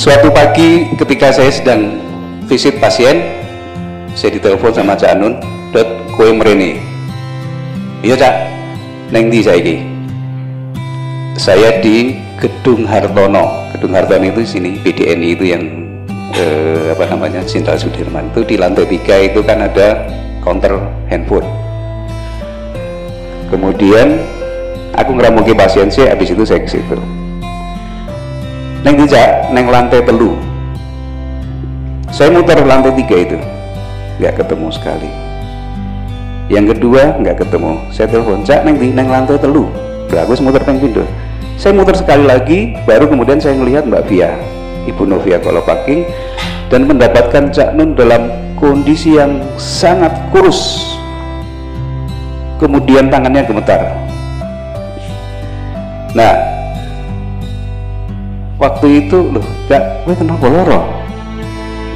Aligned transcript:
Suatu 0.00 0.32
pagi 0.32 0.88
ketika 0.96 1.28
saya 1.28 1.52
sedang 1.52 2.00
visit 2.48 2.80
pasien, 2.80 3.20
saya 4.16 4.32
ditelepon 4.32 4.72
sama 4.72 4.96
Cak 4.96 5.12
Nun, 5.20 5.36
"Dot, 5.76 6.08
kue 6.16 6.32
merene." 6.32 6.80
Iya, 8.00 8.16
Cak. 8.16 8.34
Neng 9.12 9.28
di 9.28 9.44
saya 9.44 9.60
ini. 9.60 9.84
Saya 11.36 11.84
di 11.84 12.16
Gedung 12.40 12.88
Hartono. 12.88 13.68
Gedung 13.76 13.92
Hartono 13.92 14.24
itu 14.24 14.40
sini 14.40 14.80
BDNI 14.80 15.36
itu 15.36 15.44
yang 15.52 15.68
eh, 16.32 16.96
apa 16.96 17.04
namanya 17.04 17.44
Cinta 17.44 17.76
Sudirman 17.76 18.32
itu 18.32 18.40
di 18.48 18.56
lantai 18.56 18.88
tiga 18.88 19.20
itu 19.20 19.44
kan 19.44 19.68
ada 19.68 20.08
counter 20.40 20.80
handphone. 21.12 21.44
Kemudian 23.52 24.16
aku 24.96 25.12
ngeramuki 25.12 25.52
pasien 25.52 25.92
sih, 25.92 26.08
habis 26.08 26.32
itu 26.32 26.40
saya 26.48 26.64
ke 26.64 26.72
situ 26.72 27.19
neng 28.82 28.94
tidak 29.06 29.50
neng 29.52 29.66
lantai 29.68 30.00
telu. 30.04 30.36
Saya 32.10 32.34
muter 32.34 32.58
lantai 32.64 32.92
tiga 32.98 33.16
itu. 33.16 33.38
Nggak 34.20 34.44
ketemu 34.44 34.68
sekali. 34.72 35.10
Yang 36.50 36.76
kedua 36.76 37.16
nggak 37.22 37.36
ketemu. 37.46 37.72
Saya 37.94 38.06
telepon 38.10 38.42
cak 38.42 38.66
neng 38.66 38.76
di 38.76 38.90
neng 38.90 39.08
lantai 39.08 39.38
telu. 39.38 39.70
Bagus 40.10 40.42
muter 40.42 40.62
peng 40.66 40.82
pindah 40.82 41.30
saya 41.60 41.76
muter 41.76 41.92
sekali 41.92 42.24
lagi 42.24 42.72
baru 42.88 43.04
kemudian 43.04 43.36
saya 43.36 43.52
melihat 43.52 43.84
mbak 43.84 44.08
Via 44.08 44.32
ibu 44.88 45.04
Novia 45.04 45.36
Kolopaking 45.36 46.08
dan 46.72 46.88
mendapatkan 46.88 47.52
Cak 47.52 47.76
Nun 47.76 47.92
dalam 47.92 48.32
kondisi 48.56 49.20
yang 49.20 49.44
sangat 49.60 50.08
kurus. 50.32 50.88
Kemudian 52.56 53.12
tangannya 53.12 53.44
gemetar. 53.44 53.92
Nah 56.16 56.32
waktu 58.60 59.08
itu 59.08 59.18
loh 59.32 59.46
gak 59.66 60.04
gue 60.04 60.14
kenapa 60.14 60.46
loro 60.46 60.80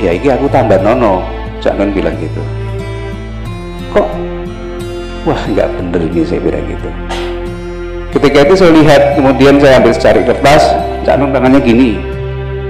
ya 0.00 0.16
ini 0.16 0.32
aku 0.32 0.48
tambah 0.48 0.80
nono 0.80 1.20
jangan 1.60 1.92
bilang 1.92 2.16
gitu. 2.18 2.40
Kok 3.92 4.08
wah 5.28 5.42
nggak 5.48 5.68
bener 5.78 6.00
ini 6.10 6.20
saya 6.24 6.40
bilang 6.40 6.64
gitu. 6.66 6.88
Ketika 8.16 8.38
itu 8.48 8.54
saya 8.56 8.72
lihat 8.74 9.02
kemudian 9.20 9.60
saya 9.60 9.78
ambil 9.78 9.92
cari 9.94 10.20
kertas 10.24 10.62
jangan 11.04 11.30
tangannya 11.30 11.60
gini. 11.62 11.90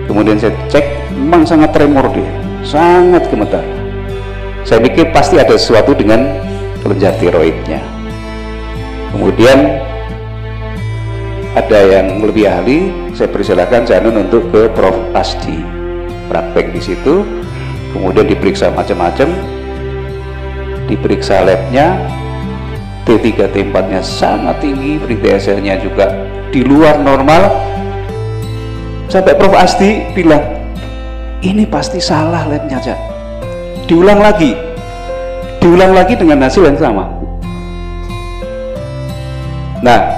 Kemudian 0.05 0.37
saya 0.37 0.53
cek 0.69 0.85
memang 1.17 1.49
sangat 1.49 1.73
tremor 1.73 2.11
dia 2.13 2.29
sangat 2.65 3.29
gemetar. 3.29 3.63
Saya 4.65 4.81
pikir 4.81 5.13
pasti 5.13 5.37
ada 5.37 5.55
sesuatu 5.55 5.93
dengan 5.93 6.25
kelenjar 6.81 7.13
tiroidnya. 7.21 7.79
Kemudian 9.13 9.79
ada 11.55 11.79
yang 11.87 12.25
lebih 12.25 12.51
ahli 12.51 13.04
saya 13.15 13.31
persilakan 13.31 13.87
Janun 13.87 14.27
untuk 14.27 14.51
ke 14.51 14.67
Prof. 14.75 15.15
Asdi. 15.15 15.63
Praktek 16.27 16.75
di 16.75 16.81
situ 16.83 17.23
kemudian 17.95 18.27
diperiksa 18.27 18.75
macam-macam. 18.75 19.31
Diperiksa 20.91 21.47
labnya. 21.47 21.97
T3 23.05 23.37
T4 23.37 23.75
nya 23.93 24.01
sangat 24.01 24.65
tinggi 24.65 24.97
berita 24.97 25.37
nya 25.61 25.79
juga 25.79 26.11
di 26.51 26.67
luar 26.67 26.99
normal. 26.99 27.55
Sampai 29.07 29.39
Prof. 29.39 29.55
Asdi 29.55 30.11
bilang 30.11 30.43
ini 31.45 31.69
pasti 31.69 32.03
salah 32.03 32.49
labnya 32.51 32.83
aja 32.83 32.97
diulang 33.87 34.19
lagi. 34.19 34.57
Diulang 35.61 35.97
lagi 35.97 36.13
dengan 36.17 36.45
hasil 36.45 36.61
yang 36.65 36.77
sama. 36.77 37.09
Nah 39.85 40.14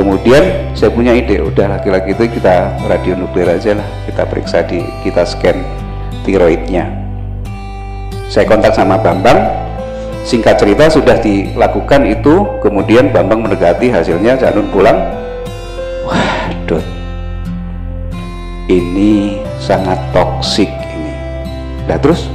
kemudian 0.00 0.72
saya 0.72 0.88
punya 0.88 1.12
ide 1.12 1.44
udah 1.44 1.76
laki-laki 1.76 2.16
itu 2.16 2.40
kita 2.40 2.72
radio 2.88 3.12
nuklir 3.20 3.44
aja 3.44 3.76
lah. 3.76 3.84
Kita 4.08 4.24
periksa 4.24 4.64
di 4.64 4.80
kita 5.04 5.28
scan 5.28 5.60
tiroidnya. 6.24 6.88
Saya 8.32 8.48
kontak 8.48 8.72
sama 8.72 8.96
Bambang. 8.96 9.68
Singkat 10.20 10.60
cerita 10.60 10.84
sudah 10.88 11.16
dilakukan 11.20 12.08
itu 12.08 12.48
kemudian 12.64 13.12
Bambang 13.12 13.44
mendekati 13.44 13.92
hasilnya 13.92 14.40
Janun 14.40 14.72
pulang. 14.72 14.96
Waduh. 16.08 16.84
Ini 18.72 19.44
sangat 19.60 20.00
toksik 20.16 20.70
ini. 20.70 21.12
Nah 21.84 22.00
terus? 22.00 22.32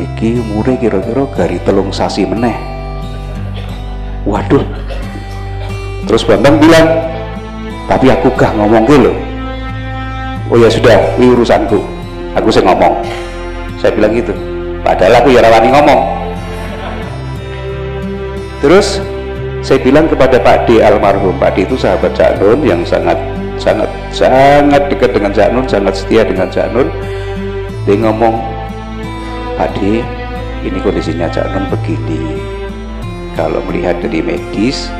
Iki 0.00 0.40
umure 0.40 0.74
kira-kira 0.80 1.28
gari 1.36 1.58
telung 1.68 1.92
sasi 1.92 2.24
meneh. 2.24 2.56
Waduh 4.24 4.83
terus 6.04 6.22
Bambang 6.24 6.60
bilang 6.60 6.86
tapi 7.88 8.08
aku 8.12 8.32
gak 8.36 8.56
ngomong 8.56 8.84
gitu 8.88 9.12
oh 10.50 10.56
ya 10.60 10.68
sudah 10.68 10.98
ini 11.16 11.32
urusanku. 11.32 11.80
Aku 12.34 12.50
saya 12.50 12.66
ngomong. 12.66 13.00
Saya 13.78 13.94
bilang 13.94 14.12
gitu. 14.14 14.34
Padahal 14.82 15.22
aku 15.22 15.32
ya 15.32 15.40
rawani 15.40 15.70
ngomong. 15.70 16.00
Terus 18.60 18.98
saya 19.64 19.78
bilang 19.80 20.10
kepada 20.10 20.40
Pak 20.40 20.66
D 20.68 20.82
almarhum. 20.82 21.36
Pak 21.38 21.56
D 21.56 21.64
itu 21.64 21.78
sahabat 21.78 22.12
Cak 22.16 22.42
Nun 22.42 22.64
yang 22.66 22.82
sangat 22.84 23.16
sangat 23.54 23.86
sangat 24.10 24.82
dekat 24.90 25.14
dengan 25.14 25.30
Cak 25.30 25.48
Nun 25.54 25.66
sangat 25.70 25.94
setia 25.94 26.26
dengan 26.26 26.50
Cak 26.50 26.74
Nun. 26.74 26.88
Dia 27.84 27.96
ngomong 28.00 28.34
Pak 29.56 29.78
D 29.78 30.02
ini 30.64 30.78
kondisinya 30.82 31.30
Cak 31.30 31.54
Nun 31.54 31.70
begini. 31.70 32.40
Kalau 33.34 33.58
melihat 33.66 33.98
dari 33.98 34.22
medis 34.22 34.90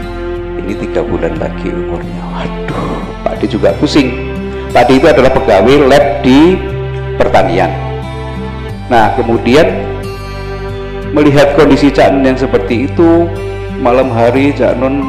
ini 0.64 0.74
tiga 0.80 1.04
bulan 1.04 1.36
lagi 1.36 1.68
umurnya. 1.68 2.24
Waduh 2.32 3.04
Pak 3.20 3.44
D 3.44 3.52
juga 3.52 3.76
pusing. 3.76 4.32
Pak 4.72 4.88
D 4.88 4.98
itu 4.98 5.06
adalah 5.06 5.30
pegawai 5.30 5.76
lab 5.86 6.24
di 6.24 6.56
pertanian. 7.20 7.70
Nah 8.88 9.12
kemudian 9.14 9.68
melihat 11.12 11.54
kondisi 11.54 11.92
Cak 11.92 12.10
Nun 12.10 12.32
yang 12.32 12.38
seperti 12.40 12.90
itu 12.90 13.28
malam 13.78 14.10
hari 14.10 14.50
Cak 14.56 14.80
Nun 14.80 15.04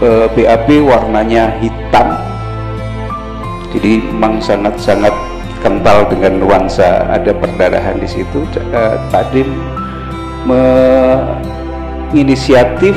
eh, 0.00 0.26
BAB 0.32 0.82
warnanya 0.82 1.52
hitam. 1.60 2.16
Jadi 3.72 4.04
memang 4.04 4.36
sangat-sangat 4.42 5.14
kental 5.62 6.10
dengan 6.10 6.42
nuansa 6.42 7.06
ada 7.08 7.32
perdarahan 7.32 7.96
di 7.96 8.04
situ. 8.10 8.44
E, 8.58 8.82
Pak 9.08 9.32
D 9.32 9.46
menginisiatif 10.44 12.92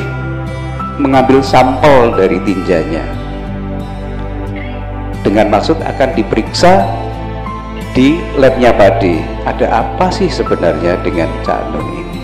mengambil 0.99 1.43
sampel 1.43 2.15
dari 2.15 2.39
tinjanya. 2.43 3.03
Dengan 5.25 5.49
maksud 5.49 5.81
akan 5.81 6.09
diperiksa 6.13 6.85
di 7.97 8.21
labnya 8.37 8.75
Padi 8.75 9.17
ada 9.47 9.81
apa 9.81 10.11
sih 10.13 10.29
sebenarnya 10.29 11.01
dengan 11.01 11.31
Cak 11.41 11.73
Nun 11.73 11.87
ini? 11.89 12.21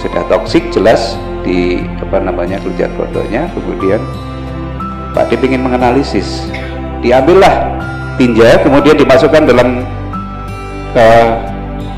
Sudah 0.00 0.24
toksik 0.26 0.72
jelas 0.72 1.14
di 1.42 1.84
apa 2.00 2.22
namanya 2.22 2.62
kelenjar 2.62 2.90
kodonya 2.96 3.50
kemudian 3.52 4.00
Pak 5.12 5.28
D 5.28 5.36
ingin 5.44 5.60
menganalisis. 5.60 6.48
Diambillah 7.04 7.76
tinja 8.16 8.56
kemudian 8.64 8.96
dimasukkan 8.96 9.44
dalam 9.50 9.84
uh, 10.96 11.28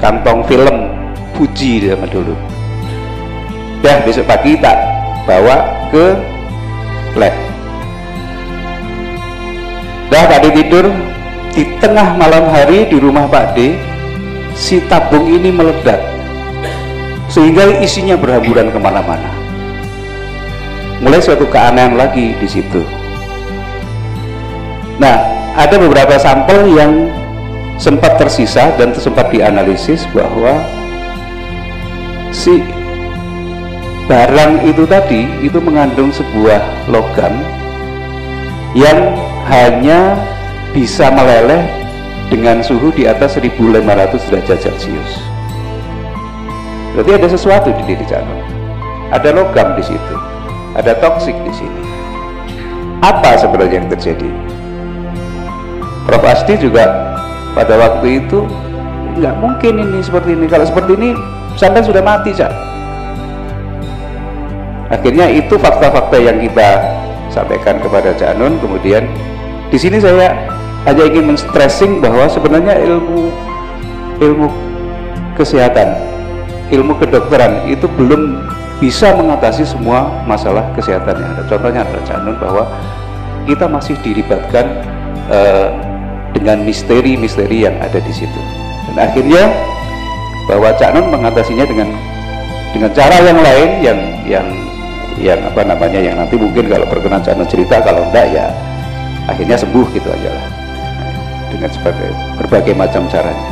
kantong 0.03 0.43
film 0.51 0.91
Fuji 1.35 1.83
zaman 1.83 2.07
dulu. 2.11 2.35
Dah 3.83 4.01
besok 4.07 4.27
pagi 4.31 4.55
tak 4.59 4.94
bawa 5.25 5.89
ke 5.89 6.07
lab. 7.17 7.35
Dah 10.13 10.25
tadi 10.31 10.49
tidur 10.53 10.87
di 11.57 11.65
tengah 11.81 12.15
malam 12.21 12.47
hari 12.53 12.87
di 12.87 13.01
rumah 13.01 13.27
Pak 13.27 13.57
D 13.57 13.75
si 14.55 14.79
tabung 14.87 15.27
ini 15.27 15.51
meledak 15.51 15.99
sehingga 17.33 17.83
isinya 17.83 18.15
berhamburan 18.15 18.71
ke 18.71 18.79
mana-mana. 18.79 19.31
Mulai 21.03 21.19
suatu 21.19 21.49
keanehan 21.51 21.99
lagi 21.99 22.37
di 22.39 22.49
situ. 22.49 22.85
Nah 25.03 25.19
ada 25.59 25.75
beberapa 25.75 26.15
sampel 26.21 26.71
yang 26.71 27.11
sempat 27.81 28.15
tersisa 28.21 28.71
dan 28.79 28.95
sempat 28.95 29.35
dianalisis 29.35 30.07
bahwa 30.15 30.63
si 32.31 32.63
barang 34.05 34.69
itu 34.69 34.85
tadi 34.85 35.25
itu 35.41 35.57
mengandung 35.65 36.13
sebuah 36.13 36.61
logam 36.93 37.33
yang 38.77 39.17
hanya 39.49 40.19
bisa 40.77 41.09
meleleh 41.09 41.65
dengan 42.29 42.61
suhu 42.61 42.93
di 42.93 43.09
atas 43.09 43.41
1500 43.41 44.29
derajat 44.29 44.59
Celcius. 44.61 45.13
Berarti 46.93 47.13
ada 47.17 47.29
sesuatu 47.31 47.69
di 47.73 47.83
diri 47.87 48.05
jantung. 48.05 48.45
Ada 49.15 49.31
logam 49.33 49.79
di 49.79 49.83
situ. 49.87 50.17
Ada 50.75 50.99
toksik 50.99 51.37
di 51.47 51.53
sini. 51.55 51.83
Apa 53.01 53.39
sebenarnya 53.39 53.85
yang 53.85 53.89
terjadi? 53.89 54.31
Prof 56.05 56.25
Asti 56.27 56.59
juga 56.59 57.15
pada 57.55 57.79
waktu 57.79 58.27
itu 58.27 58.43
nggak 59.17 59.35
mungkin 59.39 59.73
ini 59.81 59.99
seperti 60.03 60.35
ini. 60.35 60.51
Kalau 60.51 60.67
seperti 60.67 60.99
ini 60.99 61.11
sampai 61.55 61.87
sudah 61.87 62.03
mati, 62.03 62.35
Cak 62.35 62.74
akhirnya 64.93 65.31
itu 65.31 65.55
fakta-fakta 65.57 66.17
yang 66.21 66.41
kita 66.41 66.83
sampaikan 67.33 67.81
kepada 67.81 68.13
Cak 68.15 68.37
Nun 68.37 68.61
kemudian 68.61 69.09
di 69.73 69.79
sini 69.81 69.99
saya 69.99 70.33
hanya 70.85 71.05
ingin 71.09 71.33
men-stressing 71.33 72.05
bahwa 72.05 72.29
sebenarnya 72.29 72.77
ilmu 72.85 73.33
ilmu 74.21 74.47
kesehatan, 75.35 75.99
ilmu 76.71 76.95
kedokteran 77.01 77.67
itu 77.67 77.89
belum 77.99 78.45
bisa 78.79 79.15
mengatasi 79.17 79.67
semua 79.67 80.07
masalah 80.29 80.63
kesehatan 80.77 81.19
yang 81.19 81.31
ada. 81.35 81.43
Contohnya 81.49 81.81
adalah 81.83 82.05
Canun 82.07 82.37
bahwa 82.39 82.65
kita 83.49 83.67
masih 83.67 83.97
dilibatkan 84.05 84.67
uh, 85.33 85.69
dengan 86.37 86.63
misteri-misteri 86.63 87.67
yang 87.67 87.77
ada 87.81 87.99
di 87.99 88.13
situ. 88.13 88.41
Dan 88.93 89.11
akhirnya 89.11 89.43
bahwa 90.47 90.69
Cak 90.77 90.91
Nun 90.95 91.09
mengatasinya 91.09 91.65
dengan 91.65 91.89
dengan 92.75 92.91
cara 92.93 93.17
yang 93.23 93.39
lain 93.39 93.71
yang 93.81 93.99
yang 94.27 94.47
yang 95.19 95.41
apa 95.47 95.63
namanya 95.63 96.01
yang 96.03 96.19
nanti 96.19 96.35
mungkin 96.35 96.67
kalau 96.67 96.87
berkenan 96.91 97.23
Nun 97.23 97.47
cerita 97.47 97.79
kalau 97.83 98.03
enggak 98.11 98.35
ya 98.35 98.51
akhirnya 99.31 99.55
sembuh 99.55 99.87
gitu 99.95 100.09
aja 100.11 100.31
lah 100.35 100.47
dengan 101.55 101.71
sebagai 101.71 102.11
berbagai 102.35 102.75
macam 102.75 103.07
caranya. 103.07 103.47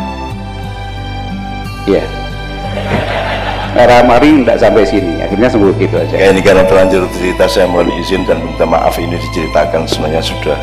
Ya. 1.87 2.03
Yeah. 2.03 2.07
Era 3.73 4.05
mari 4.05 4.45
tidak 4.45 4.61
sampai 4.61 4.85
sini, 4.85 5.25
akhirnya 5.25 5.49
sembuh 5.49 5.73
gitu 5.81 5.97
aja. 5.97 6.13
Ya 6.13 6.29
ini 6.29 6.45
karena 6.45 6.61
terlanjur 6.69 7.09
cerita 7.17 7.49
saya 7.49 7.65
mohon 7.65 7.89
izin 8.05 8.29
dan 8.29 8.45
minta 8.45 8.69
maaf 8.69 9.01
ini 9.01 9.17
diceritakan 9.17 9.89
sebenarnya 9.89 10.21
sudah 10.21 10.59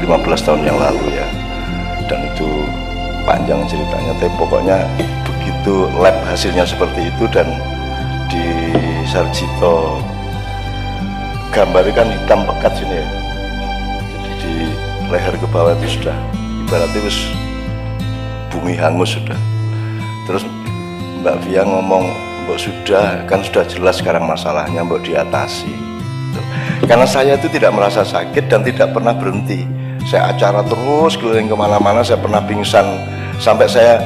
15 0.00 0.08
tahun 0.40 0.62
yang 0.64 0.80
lalu 0.80 1.04
ya. 1.12 1.26
Dan 2.08 2.32
itu 2.32 2.48
panjang 3.28 3.60
ceritanya, 3.68 4.16
tapi 4.16 4.32
pokoknya 4.40 4.88
begitu 5.28 5.84
lab 6.00 6.16
hasilnya 6.24 6.64
seperti 6.64 7.12
itu 7.12 7.28
dan 7.28 7.44
Sarjito. 9.08 10.04
Gambar 11.48 11.88
kan 11.96 12.12
hitam 12.12 12.44
pekat 12.44 12.76
sini 12.76 13.00
ya. 13.00 13.06
Jadi 14.04 14.30
di 14.36 14.52
leher 15.08 15.32
ke 15.32 15.48
bawah 15.48 15.72
itu 15.80 15.96
sudah 15.96 16.12
ibaratnya 16.68 17.00
wis 17.08 17.16
bumi 18.52 18.76
hangus 18.76 19.16
sudah. 19.16 19.40
Terus 20.28 20.44
Mbak 21.24 21.40
Via 21.48 21.64
ngomong 21.64 22.04
Mbak 22.44 22.58
sudah 22.60 23.24
kan 23.24 23.40
sudah 23.40 23.64
jelas 23.64 23.96
sekarang 23.96 24.28
masalahnya 24.28 24.84
Mbak 24.84 25.00
diatasi. 25.00 25.72
Karena 26.84 27.08
saya 27.08 27.40
itu 27.40 27.48
tidak 27.48 27.72
merasa 27.72 28.04
sakit 28.04 28.44
dan 28.52 28.60
tidak 28.60 28.92
pernah 28.92 29.16
berhenti. 29.16 29.64
Saya 30.04 30.36
acara 30.36 30.60
terus 30.60 31.16
keliling 31.16 31.48
ke 31.48 31.56
mana-mana 31.56 32.04
saya 32.04 32.20
pernah 32.20 32.44
pingsan. 32.44 32.84
Sampai 33.40 33.72
saya 33.72 34.04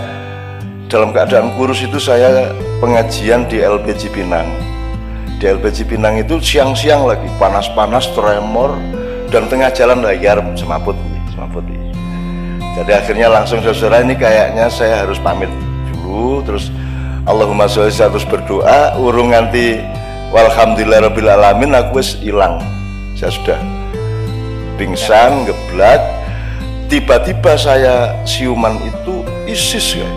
dalam 0.86 1.10
keadaan 1.10 1.58
kurus 1.58 1.82
itu 1.82 1.98
saya 1.98 2.54
pengajian 2.78 3.50
di 3.50 3.58
LPG 3.58 4.14
Pinang 4.14 4.71
di 5.42 5.50
LPG 5.50 5.90
Pinang 5.90 6.22
itu 6.22 6.38
siang-siang 6.38 7.02
lagi 7.02 7.26
panas-panas 7.34 8.06
tremor 8.14 8.78
dan 9.26 9.50
tengah 9.50 9.74
jalan 9.74 9.98
lagi 9.98 10.22
harap 10.22 10.46
semaput 10.54 10.94
semaput. 11.34 11.66
Jadi 12.78 12.94
akhirnya 12.94 13.26
langsung 13.26 13.58
saudara 13.58 14.06
ini 14.06 14.14
kayaknya 14.14 14.70
saya 14.70 15.02
harus 15.02 15.18
pamit 15.18 15.50
dulu 15.90 16.46
terus 16.46 16.70
Allahumma 17.26 17.66
sholli 17.66 17.90
terus 17.90 18.22
berdoa 18.22 18.94
urung 19.02 19.34
nganti 19.34 19.82
walhamdulillah 20.30 21.10
alamin 21.10 21.74
aku 21.74 21.98
wis 21.98 22.14
hilang. 22.22 22.62
Saya 23.18 23.34
sudah 23.34 23.58
pingsan 24.78 25.42
geblak 25.42 25.98
tiba-tiba 26.86 27.58
saya 27.58 28.14
siuman 28.22 28.78
itu 28.78 29.26
isis 29.50 29.98
ya 29.98 30.08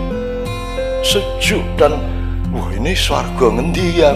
sejuk 1.02 1.66
dan 1.74 1.98
wah 2.54 2.70
ini 2.78 2.94
swarga 2.94 3.50
ngendi 3.50 4.06
ya 4.06 4.14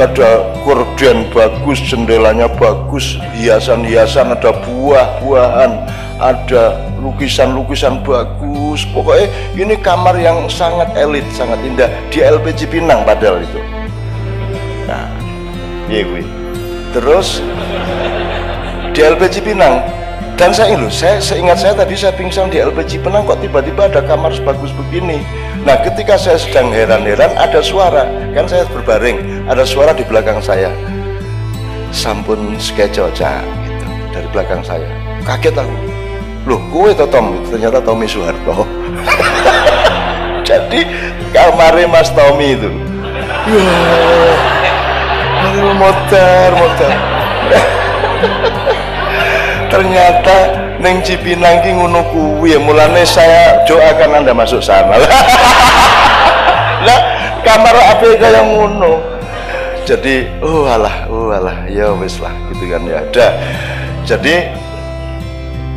ada 0.00 0.54
korden 0.64 1.28
bagus 1.34 1.82
jendelanya 1.84 2.48
bagus 2.48 3.20
hiasan-hiasan 3.36 4.32
ada 4.32 4.54
buah-buahan 4.64 5.72
ada 6.22 6.78
lukisan-lukisan 7.02 7.98
bagus. 8.06 8.86
Pokoknya 8.94 9.26
ini 9.58 9.74
kamar 9.74 10.14
yang 10.22 10.46
sangat 10.46 10.94
elit 10.94 11.26
sangat 11.34 11.58
indah. 11.66 11.90
Di 12.14 12.22
LPG 12.22 12.70
Pinang 12.70 13.02
padahal 13.02 13.42
itu. 13.42 13.60
Nah 14.86 15.10
iya 15.90 16.06
gue 16.06 16.22
terus 16.92 17.42
di 18.92 19.00
LPG 19.00 19.44
Pinang 19.44 19.80
dan 20.36 20.50
saya 20.50 20.74
ini 20.74 20.88
saya 20.88 21.20
seingat 21.20 21.60
saya 21.60 21.74
tadi 21.76 21.94
saya 21.94 22.12
pingsan 22.16 22.48
di 22.48 22.58
LPG 22.58 23.04
Pinang 23.04 23.28
kok 23.28 23.38
tiba-tiba 23.44 23.88
ada 23.88 24.00
kamar 24.04 24.32
sebagus 24.32 24.72
begini? 24.74 25.20
Nah 25.62 25.78
ketika 25.84 26.18
saya 26.18 26.40
sedang 26.40 26.72
heran-heran 26.72 27.30
ada 27.36 27.60
suara. 27.60 28.08
Kan 28.32 28.48
saya 28.48 28.64
berbaring 28.72 29.46
ada 29.46 29.62
suara 29.62 29.92
di 29.92 30.02
belakang 30.02 30.40
saya. 30.40 30.72
Sampun 31.92 32.56
skejo 32.56 33.12
gitu 33.12 33.86
dari 34.10 34.28
belakang 34.32 34.64
saya. 34.64 34.88
Kaget 35.22 35.54
aku. 35.54 35.76
Loh 36.48 36.58
kue 36.74 36.90
to 36.96 37.06
Tom? 37.06 37.38
Ternyata 37.46 37.78
Tommy 37.84 38.08
Soeharto. 38.08 38.66
Jadi 40.48 40.82
kamarnya 41.30 41.86
Mas 41.86 42.10
Tommy 42.10 42.58
itu. 42.58 42.70
Ya 43.46 44.62
motor 45.74 46.48
motor 46.54 46.92
ternyata 49.72 50.36
neng 50.84 51.00
Cipinang 51.00 51.64
ki 51.64 51.72
ngono 51.72 52.04
kuwi 52.12 52.52
ya 52.52 52.58
mulane 52.60 53.08
saya 53.08 53.64
doakan 53.64 54.20
anda 54.20 54.36
masuk 54.36 54.60
sana. 54.60 55.00
Lah 56.86 57.00
kamar 57.40 57.72
apa 57.72 58.04
yang 58.20 58.52
ngono. 58.52 59.00
Jadi 59.88 60.28
oh 60.44 60.68
alah 60.68 61.08
oh 61.08 61.32
alah 61.32 61.66
ya 61.66 61.90
wis 61.98 62.20
lah 62.22 62.30
gitu 62.52 62.70
kan 62.70 62.84
ya. 62.86 63.02
Ada 63.02 63.26
jadi 64.06 64.46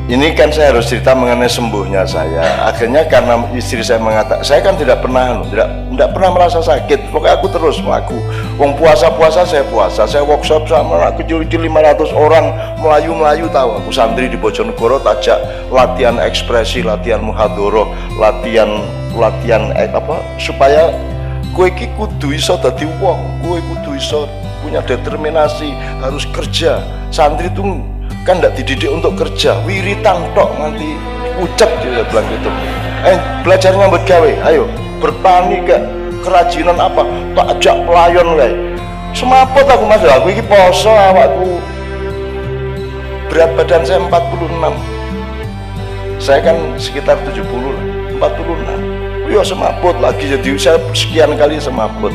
ini 0.05 0.37
kan 0.37 0.53
saya 0.53 0.69
harus 0.69 0.85
cerita 0.85 1.17
mengenai 1.17 1.49
sembuhnya 1.49 2.05
saya. 2.05 2.69
Akhirnya 2.69 3.09
karena 3.09 3.41
istri 3.57 3.81
saya 3.81 3.97
mengatakan 3.97 4.45
saya 4.45 4.61
kan 4.61 4.77
tidak 4.77 5.01
pernah 5.01 5.41
tidak 5.49 5.65
tidak 5.65 6.09
pernah 6.13 6.29
merasa 6.29 6.59
sakit. 6.61 7.09
Pokoknya 7.09 7.41
aku 7.41 7.47
terus 7.49 7.81
aku 7.81 8.17
wong 8.61 8.77
puasa-puasa 8.77 9.41
saya 9.49 9.65
puasa 9.65 10.05
saya 10.05 10.21
workshop 10.21 10.69
sama 10.69 11.09
aku 11.09 11.25
kecil-kecil 11.25 11.57
500 11.57 12.13
orang 12.13 12.53
melayu-melayu 12.77 13.49
tahu 13.49 13.81
aku 13.81 13.89
santri 13.89 14.29
di 14.29 14.37
Bojonegoro 14.37 15.01
tajak 15.01 15.41
latihan 15.73 16.21
ekspresi 16.21 16.85
latihan 16.85 17.25
muhadoro 17.25 17.89
latihan 18.21 18.85
latihan 19.17 19.73
eh, 19.73 19.89
apa 19.89 20.21
supaya 20.37 20.93
kue 21.57 21.73
ki 21.73 21.89
kudu 21.97 22.37
iso 22.37 22.61
dadi 22.61 22.85
wong 23.01 23.41
kue 23.41 23.57
kudu 23.57 23.97
iso 23.97 24.29
punya 24.61 24.85
determinasi 24.85 25.73
harus 26.01 26.29
kerja. 26.29 26.81
Santri 27.09 27.49
itu 27.49 27.61
kan 28.25 28.41
tidak 28.41 28.57
dididik 28.57 28.89
untuk 28.89 29.13
kerja. 29.15 29.61
Wiritan 29.63 30.25
tok 30.33 30.51
nanti 30.57 30.97
ucap 31.37 31.69
dia 31.79 32.01
bilang 32.09 32.25
gitu 32.33 32.49
eh 33.05 33.17
belajar 33.45 33.71
nyambut 33.77 34.01
gawe. 34.03 34.31
Ayo 34.49 34.65
bertani 34.97 35.61
ke 35.63 35.77
kerajinan 36.25 36.81
apa? 36.81 37.05
Tak 37.37 37.45
ajak 37.55 37.77
pelayan 37.85 38.27
guys. 38.33 38.57
Semaput 39.13 39.63
aku 39.69 39.85
mas. 39.85 40.01
Aku 40.01 40.27
ini 40.33 40.41
poso 40.43 40.89
awakku. 40.89 41.61
Berat 43.29 43.53
badan 43.53 43.85
saya 43.85 44.01
46 44.01 44.95
saya 46.15 46.39
kan 46.39 46.57
sekitar 46.79 47.19
70 47.27 47.43
lah 47.43 47.85
46 48.31 49.29
yo 49.29 49.41
semaput 49.43 49.93
lagi. 49.99 50.25
Jadi 50.31 50.55
saya 50.57 50.79
sekian 50.95 51.35
kali 51.37 51.59
semaput. 51.61 52.13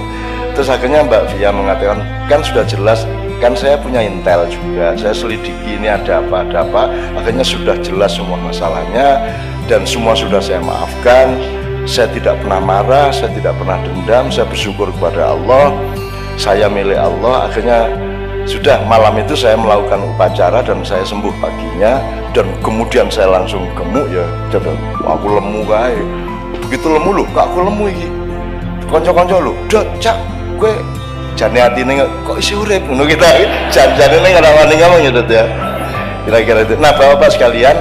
Terus 0.57 0.67
akhirnya 0.67 1.07
Mbak 1.07 1.23
Via 1.37 1.51
mengatakan 1.55 2.03
kan 2.27 2.41
sudah 2.43 2.67
jelas 2.67 3.07
kan 3.41 3.57
saya 3.57 3.81
punya 3.81 4.05
intel 4.05 4.45
juga. 4.47 4.93
Saya 4.95 5.17
selidiki 5.17 5.81
ini 5.81 5.89
ada 5.89 6.21
apa 6.21 6.45
ada 6.45 6.63
apa. 6.63 6.83
Akhirnya 7.17 7.43
sudah 7.43 7.75
jelas 7.81 8.15
semua 8.15 8.37
masalahnya 8.37 9.19
dan 9.67 9.83
semua 9.89 10.13
sudah 10.13 10.39
saya 10.39 10.61
maafkan. 10.61 11.41
Saya 11.89 12.13
tidak 12.13 12.37
pernah 12.45 12.61
marah 12.61 13.09
saya 13.09 13.33
tidak 13.33 13.57
pernah 13.57 13.81
dendam. 13.81 14.29
Saya 14.29 14.47
bersyukur 14.47 14.93
kepada 15.01 15.33
Allah. 15.33 15.73
Saya 16.37 16.69
milik 16.69 17.01
Allah. 17.01 17.49
Akhirnya 17.49 17.89
sudah 18.45 18.85
malam 18.85 19.17
itu 19.17 19.33
saya 19.33 19.57
melakukan 19.57 20.05
upacara 20.15 20.61
dan 20.61 20.85
saya 20.85 21.03
sembuh 21.03 21.33
paginya. 21.41 21.99
Dan 22.31 22.47
kemudian 22.63 23.11
saya 23.11 23.41
langsung 23.41 23.67
gemuk 23.75 24.07
ya. 24.13 24.29
Jadi 24.53 24.71
aku 25.03 25.27
lemu 25.41 25.67
kayak 25.67 26.31
begitu 26.71 26.87
lemu 26.87 27.11
lu 27.19 27.25
kak 27.35 27.51
aku 27.51 27.67
lemu 27.67 27.85
ini 27.91 28.07
konco-konco 28.87 29.43
lu 29.43 29.53
udah 29.67 29.83
cak 29.99 30.15
gue 30.55 30.71
jane 31.39 31.59
atine 31.61 32.05
kok 32.27 32.37
isi 32.39 32.55
urip? 32.55 32.83
Ngono 32.87 33.05
kita 33.07 33.27
jan-jane 33.71 34.17
ning 34.23 34.35
ora 34.39 34.51
wani 34.55 34.75
ngomong 34.79 35.01
ya 35.05 35.11
ya. 35.27 35.45
Kira-kira 36.27 36.63
itu. 36.65 36.75
Nah 36.79 36.93
bapak 36.95 37.33
sekalian 37.33 37.77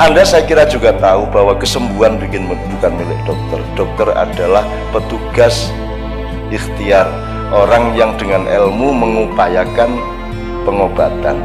anda 0.00 0.24
saya 0.24 0.48
kira 0.48 0.64
juga 0.64 0.96
tahu 0.96 1.28
bahwa 1.28 1.52
kesembuhan 1.60 2.16
bikin 2.16 2.48
bukan 2.48 2.92
milik 2.96 3.20
dokter. 3.28 3.60
Dokter 3.76 4.08
adalah 4.16 4.64
petugas 4.96 5.68
ikhtiar. 6.48 7.04
Orang 7.50 7.98
yang 7.98 8.14
dengan 8.16 8.48
ilmu 8.48 8.94
mengupayakan 8.94 9.92
pengobatan. 10.64 11.36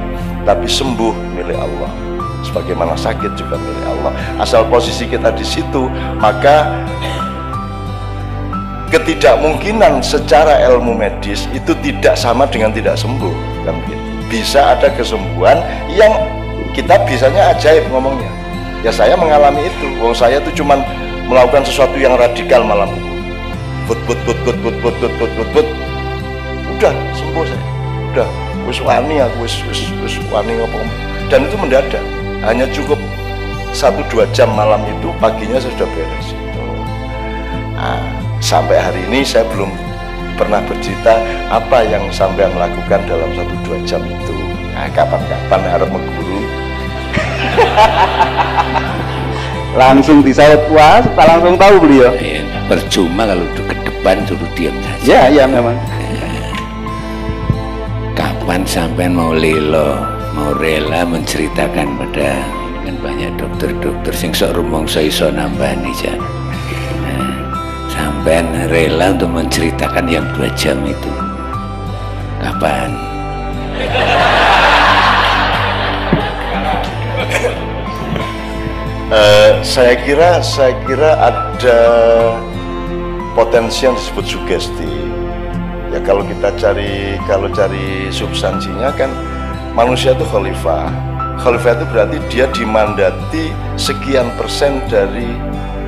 Tapi 0.48 0.70
sembuh 0.70 1.12
milik 1.36 1.58
Allah. 1.58 1.92
Sebagaimana 2.48 2.96
sakit 2.96 3.36
juga 3.36 3.60
milik 3.60 3.86
Allah. 3.90 4.14
Asal 4.40 4.64
posisi 4.72 5.04
kita 5.04 5.36
di 5.36 5.44
situ 5.44 5.92
maka 6.22 6.86
ketidakmungkinan 8.94 10.02
secara 10.06 10.62
ilmu 10.70 10.94
medis 10.94 11.50
itu 11.56 11.74
tidak 11.82 12.14
sama 12.18 12.46
dengan 12.50 12.70
tidak 12.74 13.00
sembuh. 13.00 13.34
Kan 13.66 13.78
bisa 14.30 14.78
ada 14.78 14.90
kesembuhan 14.94 15.62
yang 15.94 16.12
kita 16.74 17.00
bisanya 17.08 17.56
ajaib 17.56 17.86
ngomongnya. 17.90 18.30
Ya 18.86 18.92
saya 18.94 19.18
mengalami 19.18 19.66
itu. 19.66 19.88
Wong 19.98 20.14
saya 20.14 20.38
itu 20.38 20.62
cuman 20.62 20.84
melakukan 21.26 21.66
sesuatu 21.66 21.98
yang 21.98 22.14
radikal 22.20 22.62
malam 22.62 22.94
itu. 22.94 23.12
But 23.86 24.00
but 24.10 24.20
but 24.26 24.38
but 24.46 24.58
but 24.62 24.76
but 24.82 25.14
but 25.18 25.32
but 25.38 25.50
but 25.54 25.68
udah 26.78 26.94
sembuh 27.18 27.46
saya. 27.46 27.66
Udah 28.14 28.28
wis 28.66 28.82
wani 28.82 29.22
aku 29.22 29.46
wis 29.46 29.56
wis 29.70 29.82
wis 30.02 30.16
wani 30.30 30.58
ngomong. 30.58 30.86
Dan 31.30 31.50
itu 31.50 31.56
mendadak. 31.58 32.04
Hanya 32.46 32.70
cukup 32.70 33.02
satu 33.74 34.06
dua 34.14 34.30
jam 34.32 34.54
malam 34.54 34.80
itu 34.86 35.10
paginya 35.18 35.58
saya 35.58 35.74
sudah 35.74 35.90
beres. 35.98 36.28
Itu 36.32 36.62
nah, 37.74 38.06
sampai 38.46 38.78
hari 38.78 39.02
ini 39.10 39.26
saya 39.26 39.42
belum 39.50 39.74
pernah 40.38 40.62
bercerita 40.70 41.18
apa 41.50 41.82
yang 41.82 42.06
sampai 42.14 42.46
melakukan 42.54 43.02
dalam 43.10 43.34
satu 43.34 43.56
dua 43.66 43.82
jam 43.90 44.06
itu. 44.06 44.38
Nah, 44.78 44.86
kapan-kapan 44.94 45.62
harap 45.66 45.90
mengguru. 45.90 46.46
Langsung 49.82 50.22
disawat 50.22 50.62
puas 50.72 51.04
tak 51.04 51.26
langsung 51.28 51.60
tahu 51.60 51.84
beliau. 51.84 52.14
Ya, 52.16 52.46
percuma 52.70 53.28
kalau 53.28 53.44
ke 53.50 53.76
depan 53.84 54.24
suruh 54.24 54.48
diam 54.56 54.76
saja. 54.80 55.28
Ya 55.28 55.42
ya 55.42 55.44
memang. 55.50 55.76
Kapan 58.16 58.64
sampai 58.64 59.12
mau 59.12 59.36
lilo 59.36 60.00
mau 60.32 60.56
rela 60.56 61.04
menceritakan 61.04 62.00
pada 62.00 62.40
kan 62.86 62.96
banyak 63.02 63.32
dokter-dokter 63.40 64.14
sing 64.14 64.36
sok 64.36 64.60
rumongso 64.60 65.02
iso 65.02 65.32
nambani 65.34 65.90
jan 65.98 66.20
nah, 66.20 66.45
sampai 68.26 68.66
rela 68.74 69.14
untuk 69.14 69.30
menceritakan 69.38 70.10
yang 70.10 70.26
dua 70.34 70.50
jam 70.58 70.82
itu 70.82 71.12
kapan 72.42 72.90
Uh, 79.06 79.62
saya 79.62 79.94
kira 80.02 80.42
saya 80.42 80.74
kira 80.90 81.14
ada 81.22 81.80
potensi 83.38 83.86
yang 83.86 83.94
disebut 83.94 84.26
sugesti. 84.26 84.94
Ya 85.94 86.02
kalau 86.02 86.26
kita 86.26 86.50
cari 86.58 87.14
kalau 87.30 87.46
cari 87.54 88.10
substansinya 88.10 88.90
kan 88.98 89.14
manusia 89.78 90.18
itu 90.18 90.26
khalifah. 90.26 90.90
Khalifah 91.38 91.78
itu 91.78 91.86
berarti 91.94 92.18
dia 92.34 92.50
dimandati 92.50 93.54
sekian 93.78 94.26
persen 94.42 94.82
dari 94.90 95.30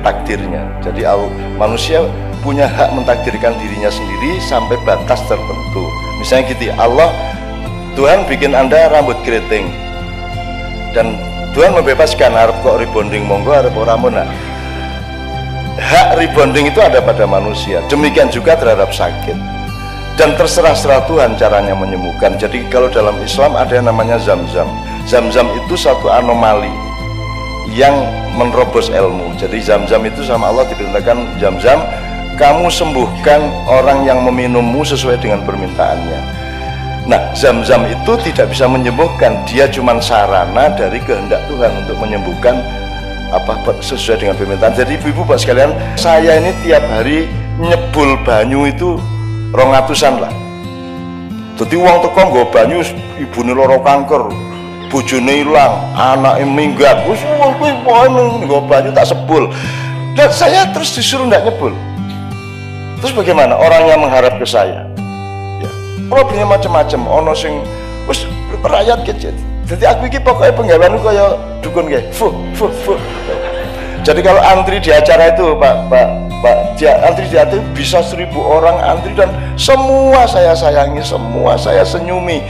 takdirnya. 0.06 0.70
Jadi 0.86 1.02
manusia 1.58 2.06
punya 2.40 2.66
hak 2.70 2.94
mentakdirkan 2.94 3.58
dirinya 3.58 3.90
sendiri 3.90 4.38
sampai 4.42 4.78
batas 4.86 5.20
tertentu. 5.26 5.84
Misalnya 6.22 6.44
gitu, 6.54 6.70
Allah 6.78 7.10
Tuhan 7.98 8.26
bikin 8.30 8.54
Anda 8.54 8.90
rambut 8.90 9.18
keriting. 9.26 9.70
Dan 10.96 11.18
Tuhan 11.52 11.74
membebaskan 11.74 12.32
harap 12.32 12.56
kok 12.62 12.78
rebonding 12.78 13.26
monggo 13.26 13.50
harap 13.50 13.74
orang 13.74 13.98
mana 13.98 14.24
hak 15.78 16.18
rebonding 16.18 16.68
itu 16.68 16.82
ada 16.82 16.98
pada 16.98 17.24
manusia 17.24 17.78
demikian 17.86 18.28
juga 18.28 18.58
terhadap 18.58 18.90
sakit. 18.90 19.38
Dan 20.18 20.34
terserah-serah 20.34 21.06
Tuhan 21.06 21.38
caranya 21.38 21.78
menyembuhkan. 21.78 22.34
Jadi 22.34 22.66
kalau 22.74 22.90
dalam 22.90 23.14
Islam 23.22 23.54
ada 23.54 23.70
yang 23.70 23.86
namanya 23.86 24.18
zam-zam. 24.18 24.66
Zam-zam 25.06 25.46
itu 25.54 25.78
satu 25.78 26.10
anomali 26.10 26.74
yang 27.70 27.94
menerobos 28.34 28.90
ilmu. 28.90 29.38
Jadi 29.38 29.62
zam-zam 29.62 30.02
itu 30.02 30.26
sama 30.26 30.50
Allah 30.50 30.66
diperintahkan 30.66 31.38
zam-zam 31.38 31.86
kamu 32.38 32.70
sembuhkan 32.70 33.66
orang 33.66 34.06
yang 34.06 34.22
meminummu 34.22 34.86
sesuai 34.86 35.18
dengan 35.18 35.42
permintaannya 35.42 36.38
Nah, 37.08 37.32
zam-zam 37.32 37.88
itu 37.88 38.20
tidak 38.20 38.52
bisa 38.52 38.68
menyembuhkan, 38.68 39.32
dia 39.48 39.64
cuma 39.72 39.96
sarana 39.96 40.68
dari 40.76 41.00
kehendak 41.00 41.40
Tuhan 41.48 41.72
untuk 41.80 41.96
menyembuhkan 42.04 42.60
apa 43.32 43.56
sesuai 43.80 44.20
dengan 44.20 44.36
permintaan. 44.36 44.76
Jadi 44.76 45.00
ibu-ibu 45.00 45.24
Pak 45.24 45.40
sekalian, 45.40 45.72
saya 45.96 46.36
ini 46.36 46.52
tiap 46.68 46.84
hari 46.92 47.24
nyebul 47.56 48.20
banyu 48.28 48.68
itu 48.68 49.00
rongatusan 49.56 50.20
lah. 50.20 50.28
Jadi 51.56 51.80
uang 51.80 51.96
teko 52.04 52.20
nggo 52.28 52.42
banyu 52.52 52.84
ibu 53.16 53.40
loro 53.56 53.80
kanker, 53.80 54.28
bojone 54.92 55.48
ilang, 55.48 55.80
anaknya 55.96 56.44
minggat. 56.44 57.08
Wis 57.08 57.24
wong 57.40 57.56
nggo 58.44 58.68
banyu 58.68 58.92
tak 58.92 59.08
sebul. 59.08 59.48
Dan 60.12 60.28
saya 60.28 60.68
terus 60.76 60.92
disuruh 60.92 61.24
ndak 61.24 61.48
nyebul. 61.48 61.72
Terus 62.98 63.14
bagaimana? 63.14 63.54
Orang 63.54 63.86
yang 63.86 64.00
mengharap 64.02 64.38
ke 64.38 64.46
saya? 64.46 64.86
problemnya 66.08 66.48
macam-macam. 66.48 67.00
Ono 67.04 67.32
sing 67.36 67.60
wis 68.08 68.24
rakyat 68.64 69.04
kecil 69.04 69.36
jadi 69.68 69.84
aku 69.92 70.08
iki 70.08 70.16
pokoknya 70.24 70.56
penggaweanku 70.56 71.04
kaya 71.04 71.36
dukun 71.60 71.92
kayak 71.92 72.08
fu 72.08 72.32
fu 72.56 72.72
fu. 72.72 72.96
Jadi 74.00 74.24
kalau 74.24 74.40
antri 74.40 74.80
di 74.80 74.88
acara 74.88 75.28
itu 75.28 75.52
pak 75.60 75.92
pak 75.92 76.08
pak 76.40 76.56
dia 76.80 76.96
antri 77.04 77.28
di 77.28 77.36
acara 77.36 77.60
bisa 77.76 78.00
seribu 78.00 78.40
orang 78.40 78.80
antri 78.80 79.12
dan 79.12 79.28
semua 79.60 80.24
saya 80.24 80.56
sayangi 80.56 81.04
semua 81.04 81.60
saya 81.60 81.84
senyumi. 81.84 82.40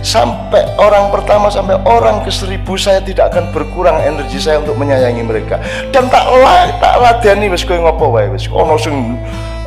Sampai 0.00 0.62
orang 0.78 1.10
pertama 1.10 1.50
sampai 1.50 1.74
orang 1.82 2.22
ke 2.22 2.30
seribu 2.30 2.78
saya 2.78 3.02
tidak 3.02 3.34
akan 3.34 3.50
berkurang 3.50 3.98
energi 4.06 4.38
saya 4.38 4.62
untuk 4.62 4.78
menyayangi 4.78 5.26
mereka. 5.26 5.58
Dan 5.90 6.06
tak 6.06 6.30
lah 6.30 6.70
tak 6.78 7.02
ladeni 7.02 7.50
wis 7.50 7.66
kowe 7.66 7.82
ngopo 7.82 8.14
wae 8.14 8.30
ono 8.30 8.78
sing 8.78 9.18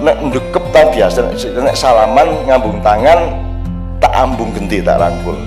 nek 0.01 0.17
ndekep 0.31 0.63
ta 0.73 0.89
biasa 0.89 1.29
nek 1.37 1.75
salaman 1.77 2.47
ngambung 2.49 2.81
tangan 2.81 3.29
tak 4.01 4.13
ambung 4.17 4.49
genti 4.55 4.81
tak 4.81 4.97
rangkul. 4.97 5.37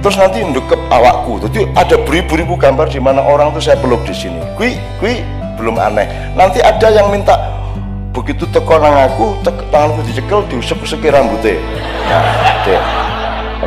Terus 0.00 0.16
nanti 0.22 0.38
ndekep 0.38 0.80
awakku. 0.88 1.42
Jadi 1.50 1.66
ada 1.74 1.98
beribu-ribu 2.06 2.54
gambar 2.54 2.86
di 2.86 3.02
mana 3.02 3.20
orang 3.20 3.50
tuh 3.50 3.60
saya 3.60 3.76
peluk 3.82 4.06
di 4.06 4.14
sini. 4.14 4.38
Kui 4.54 4.78
kui 5.02 5.20
belum 5.58 5.76
aneh. 5.76 6.06
Nanti 6.38 6.62
ada 6.62 6.88
yang 6.94 7.10
minta 7.10 7.34
begitu 8.16 8.48
teko 8.48 8.80
nang 8.80 8.96
aku 8.96 9.36
tek, 9.44 9.52
tanganku 9.68 10.00
dicekel 10.08 10.40
diusap-usap 10.48 11.04
rambutnya 11.04 11.60
nah 12.08 12.24
deh 12.64 12.80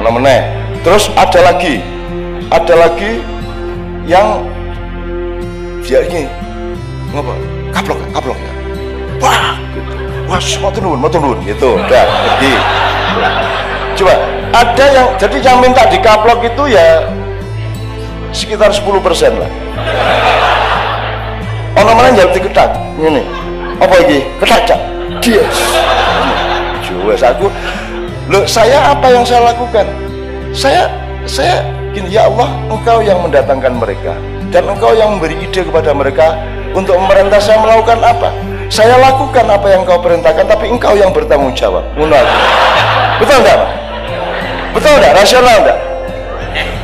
meneh. 0.09 0.41
Terus 0.81 1.11
ada 1.13 1.53
lagi. 1.53 1.83
Ada 2.49 2.73
lagi 2.73 3.21
yang 4.09 4.41
dia 5.85 6.01
ini 6.09 6.25
ngapa? 7.13 7.33
Kaplok 7.69 7.99
kaplok. 8.09 8.39
ya 8.41 8.58
wah 9.21 9.55
gitu. 9.75 10.79
turun 10.81 10.97
mau 10.99 11.11
turun. 11.11 11.37
Gitu 11.43 11.67
udah 11.75 12.05
jadi. 12.07 12.53
Coba 13.99 14.15
ada 14.55 14.85
yang 14.89 15.07
jadi 15.19 15.37
yang 15.43 15.57
minta 15.61 15.85
dikaplok 15.87 16.41
itu 16.43 16.73
ya 16.73 17.07
sekitar 18.31 18.71
10% 18.73 18.89
lah. 19.37 19.51
Orang 21.77 21.95
mana 21.95 22.11
yang 22.11 22.31
diketak 22.33 22.71
ini. 22.99 23.23
Apa 23.79 23.93
lagi 23.95 24.19
ketak 24.43 24.79
dia. 25.23 25.43
Jual 26.83 27.15
aku. 27.15 27.47
Loh, 28.29 28.45
saya 28.45 28.93
apa 28.93 29.09
yang 29.09 29.25
saya 29.25 29.53
lakukan? 29.53 29.87
Saya 30.53 30.85
saya 31.25 31.65
gini, 31.93 32.13
ya 32.13 32.29
Allah, 32.29 32.49
Engkau 32.69 33.01
yang 33.01 33.21
mendatangkan 33.25 33.73
mereka 33.77 34.13
dan 34.49 34.65
Engkau 34.69 34.93
yang 34.93 35.17
memberi 35.17 35.37
ide 35.41 35.61
kepada 35.65 35.93
mereka 35.93 36.37
untuk 36.73 36.97
memerintah 36.97 37.41
saya 37.41 37.61
melakukan 37.61 38.01
apa? 38.01 38.29
Saya 38.69 39.01
lakukan 39.01 39.49
apa 39.49 39.65
yang 39.73 39.81
Engkau 39.81 39.97
perintahkan, 39.97 40.45
tapi 40.45 40.69
Engkau 40.69 40.93
yang 40.93 41.09
bertanggung 41.09 41.57
jawab. 41.57 41.81
Munal. 41.97 42.21
Betul 43.17 43.41
enggak, 43.41 43.59
Betul 44.77 44.93
enggak? 45.01 45.13
Rasional 45.17 45.57
enggak? 45.65 45.79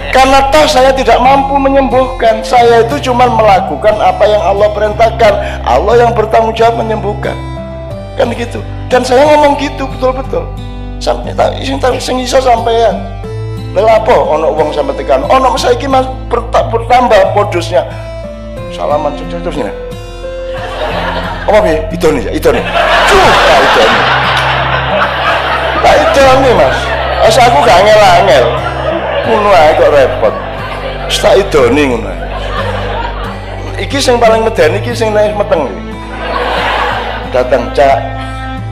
Karena 0.09 0.39
toh 0.49 0.65
saya 0.65 0.89
tidak 0.97 1.21
mampu 1.21 1.53
menyembuhkan. 1.61 2.41
Saya 2.41 2.81
itu 2.81 3.11
cuma 3.11 3.29
melakukan 3.29 4.01
apa 4.01 4.25
yang 4.25 4.41
Allah 4.41 4.69
perintahkan. 4.73 5.33
Allah 5.61 5.93
yang 6.01 6.11
bertanggung 6.17 6.57
jawab 6.57 6.81
menyembuhkan. 6.81 7.37
Kan 8.17 8.33
gitu. 8.33 8.65
Dan 8.89 9.05
saya 9.05 9.21
ngomong 9.29 9.53
gitu 9.61 9.85
betul-betul. 9.85 10.49
Sampai 10.97 11.37
tak 11.37 11.53
sing 11.61 11.77
tak 11.77 11.99
sing 12.01 12.17
iso 12.23 12.39
sampean 12.39 12.95
lha 13.75 13.99
apa 13.99 14.15
ono 14.15 14.55
wong 14.55 14.71
sampe 14.71 14.95
tekan? 14.95 15.19
Ono 15.27 15.51
saiki 15.59 15.85
Mas 15.85 16.07
bertambah 16.31 17.35
podosnya. 17.35 17.83
Salaman 18.71 19.19
terus 19.19 19.43
terus 19.43 19.59
ini 19.59 19.84
apa 21.45 21.57
piye 21.61 21.77
itu 21.93 22.07
nih 22.09 22.23
itu 22.33 22.49
nih 22.49 22.65
cuh 23.05 23.29
itu 23.61 23.81
nih 23.85 24.01
itu 25.95 26.21
nih 26.41 26.53
mas. 26.57 26.77
As 27.25 27.37
aku 27.41 27.57
gak 27.65 27.81
ngel-ngel 27.85 28.45
ngono 29.25 29.49
ae 29.53 29.71
kok 29.77 29.89
repot. 29.93 30.33
Tak 31.09 31.33
itu 31.41 31.61
nih 31.69 31.83
ngono 31.93 32.11
iki 33.77 33.99
sing 33.99 34.17
paling 34.17 34.41
medeni 34.41 34.81
iki 34.81 34.95
sing 34.95 35.13
meteng. 35.37 35.69
Datang 37.29 37.69
cak. 37.75 37.99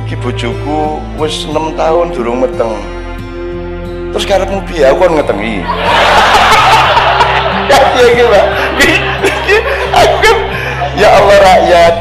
Iki 0.03 0.19
bojoku 0.19 0.99
wis 1.15 1.47
6 1.47 1.79
tahun 1.79 2.11
durung 2.11 2.43
meteng. 2.43 2.75
Terus 4.13 4.25
karepmu 4.27 4.61
piye? 4.67 4.91
Aku 4.91 5.07
kan 5.07 5.13
ngetengi. 5.15 5.63
Ya 7.63 7.79
iya 7.95 8.07
gitu 8.11 8.39
aku 9.95 10.15
kan 10.19 10.37
ya 10.99 11.09
Allah 11.15 11.37
rakyat 11.39 11.93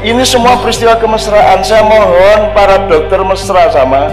ini 0.00 0.24
semua 0.24 0.56
peristiwa 0.60 0.96
kemesraan. 0.96 1.60
Saya 1.60 1.84
mohon 1.84 2.56
para 2.56 2.88
dokter 2.88 3.20
mesra 3.20 3.68
sama 3.68 4.08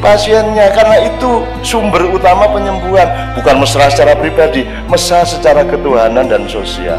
pasiennya 0.00 0.72
karena 0.72 0.96
itu 1.04 1.44
sumber 1.60 2.08
utama 2.08 2.48
penyembuhan 2.48 3.04
bukan 3.36 3.60
mesra 3.60 3.92
secara 3.92 4.16
pribadi 4.16 4.64
mesra 4.88 5.20
secara 5.28 5.60
ketuhanan 5.68 6.24
dan 6.24 6.48
sosial. 6.48 6.96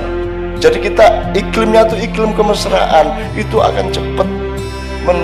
Jadi 0.62 0.78
kita 0.78 1.34
iklimnya 1.34 1.90
itu 1.90 2.06
iklim 2.06 2.38
kemesraan 2.38 3.18
itu 3.34 3.58
akan 3.58 3.90
cepat 3.90 4.30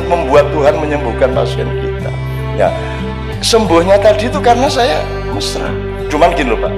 membuat 0.09 0.49
Tuhan 0.49 0.81
menyembuhkan 0.81 1.29
pasien 1.37 1.69
kita. 1.77 2.09
Ya 2.57 2.73
sembuhnya 3.45 4.01
tadi 4.01 4.33
itu 4.33 4.41
karena 4.41 4.65
saya 4.65 5.05
mesra. 5.29 5.69
Cuman 6.09 6.33
gini 6.33 6.57
loh 6.57 6.59
Pak. 6.65 6.73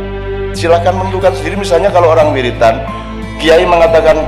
Silakan 0.51 0.99
menentukan 0.99 1.31
sendiri 1.31 1.55
misalnya 1.55 1.93
kalau 1.93 2.11
orang 2.11 2.35
wiritan 2.35 2.83
Kiai 3.39 3.63
mengatakan 3.63 4.19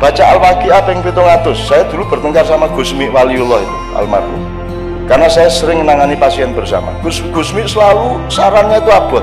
baca 0.00 0.22
Al-Waqi'ah 0.34 0.82
ping 0.88 1.04
atus. 1.04 1.68
Saya 1.68 1.84
dulu 1.92 2.08
bertengkar 2.08 2.48
sama 2.48 2.66
Gusmi 2.72 3.12
Waliullah 3.12 3.60
itu 3.60 3.76
almarhum. 3.94 4.40
Karena 5.04 5.28
saya 5.28 5.52
sering 5.52 5.84
menangani 5.84 6.16
pasien 6.16 6.56
bersama. 6.56 6.96
Gus, 7.04 7.20
Gusmi 7.30 7.68
selalu 7.68 8.16
sarannya 8.32 8.80
itu 8.80 8.90
abot. 8.90 9.22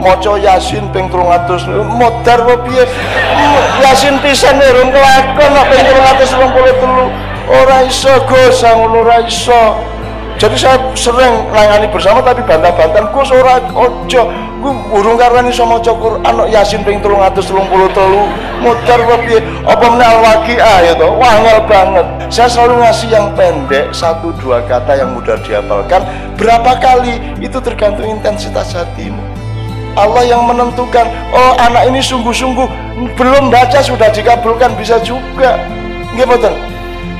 Moco 0.00 0.40
yasin 0.40 0.88
ping 0.96 1.12
atus. 1.12 1.68
Modar 1.68 2.40
yasin 3.84 4.16
pisan 4.24 4.56
urung 4.56 4.88
kelakon 4.88 5.54
ping 5.68 5.84
383 5.84 7.50
ora 7.50 7.78
iso 7.84 8.14
Gus 8.24 8.64
ngono 8.64 9.04
ora 9.04 9.20
iso 9.26 9.76
jadi 10.40 10.56
saya 10.56 10.80
sering 10.96 11.52
nangani 11.52 11.84
bersama 11.92 12.24
tapi 12.24 12.40
bantah-bantahan 12.48 13.12
Gus 13.12 13.28
ora 13.28 13.60
ojo. 13.76 14.22
Gue 14.60 14.72
urung 14.88 15.20
karena 15.20 15.44
iso 15.52 15.68
maca 15.68 15.92
Quran 15.92 16.36
Yasin 16.48 16.80
ping 16.80 17.04
333 17.04 18.64
mutar 18.64 19.00
piye? 19.24 19.40
Apa 19.68 19.84
meneh 19.84 20.08
al-waqiah 20.08 20.76
ya 20.80 20.92
toh 20.96 21.12
wangel 21.20 21.60
banget. 21.68 22.08
Saya 22.32 22.48
selalu 22.48 22.80
ngasih 22.80 23.08
yang 23.12 23.36
pendek 23.36 23.92
satu 23.92 24.32
dua 24.40 24.64
kata 24.64 24.96
yang 24.96 25.12
mudah 25.12 25.36
dihafalkan. 25.44 26.08
Berapa 26.40 26.72
kali? 26.80 27.20
Itu 27.44 27.60
tergantung 27.60 28.08
intensitas 28.08 28.72
hatimu. 28.72 29.20
Allah 29.92 30.24
yang 30.24 30.48
menentukan. 30.48 31.04
Oh 31.36 31.52
anak 31.60 31.92
ini 31.92 32.00
sungguh-sungguh 32.00 32.68
belum 33.12 33.52
baca 33.52 33.84
sudah 33.84 34.08
dikabulkan 34.08 34.72
bisa 34.80 34.96
juga. 35.04 35.60
Nggih 36.16 36.24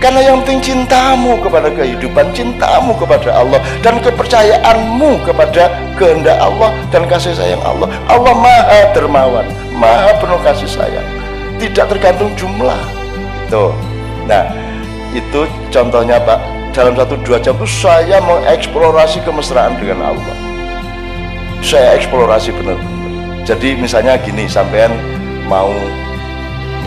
karena 0.00 0.32
yang 0.32 0.40
penting 0.40 0.64
cintamu 0.64 1.36
kepada 1.44 1.68
kehidupan, 1.68 2.32
cintamu 2.32 2.96
kepada 2.96 3.36
Allah 3.36 3.60
dan 3.84 4.00
kepercayaanmu 4.00 5.20
kepada 5.28 5.68
kehendak 6.00 6.40
Allah 6.40 6.72
dan 6.88 7.04
kasih 7.04 7.36
sayang 7.36 7.60
Allah. 7.60 7.84
Allah 8.08 8.32
Maha 8.32 8.80
dermawan, 8.96 9.44
Maha 9.76 10.16
penuh 10.16 10.40
kasih 10.40 10.64
sayang. 10.72 11.04
Tidak 11.60 11.84
tergantung 11.84 12.32
jumlah. 12.32 12.80
Tuh. 13.52 13.76
Nah, 14.24 14.48
itu 15.12 15.44
contohnya 15.68 16.16
Pak. 16.24 16.40
Dalam 16.72 16.96
satu 16.96 17.20
dua 17.20 17.36
jam 17.42 17.52
itu 17.60 17.68
saya 17.68 18.22
mengeksplorasi 18.24 19.20
kemesraan 19.26 19.76
dengan 19.76 20.16
Allah. 20.16 20.36
Saya 21.60 22.00
eksplorasi 22.00 22.56
benar-benar. 22.56 22.88
Jadi 23.44 23.76
misalnya 23.76 24.16
gini, 24.16 24.48
sampean 24.48 24.96
mau 25.44 25.74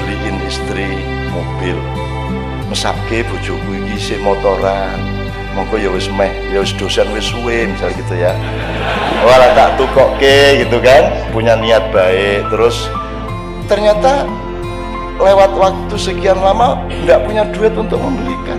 beliin 0.02 0.40
istri 0.48 1.04
mobil 1.30 1.78
mesake 2.74 3.22
bojoku 3.30 3.70
iki 3.86 3.94
isih 4.02 4.20
motoran. 4.26 4.98
Mongko 5.54 5.78
ya 5.78 5.94
wis 5.94 6.10
meh 6.10 6.34
ya 6.50 6.66
wis 6.66 6.74
dosen 6.74 7.06
wis 7.14 7.30
suwe 7.30 7.70
misal 7.70 7.94
gitu 7.94 8.18
ya. 8.18 8.34
Ora 9.22 9.54
tak 9.54 9.78
tukokke 9.78 10.66
gitu 10.66 10.82
kan 10.82 11.14
punya 11.30 11.54
niat 11.54 11.94
baik. 11.94 12.50
Terus 12.50 12.90
ternyata 13.70 14.26
lewat 15.22 15.54
waktu 15.54 15.96
sekian 16.02 16.42
lama 16.42 16.82
nggak 17.06 17.22
punya 17.30 17.46
duit 17.54 17.78
untuk 17.78 18.02
membelikan. 18.02 18.58